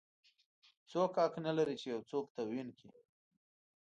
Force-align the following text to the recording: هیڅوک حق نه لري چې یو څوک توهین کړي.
هیڅوک 0.83 1.11
حق 1.23 1.33
نه 1.45 1.51
لري 1.57 1.75
چې 1.81 1.87
یو 1.93 2.01
څوک 2.11 2.25
توهین 2.35 2.69
کړي. 2.77 2.93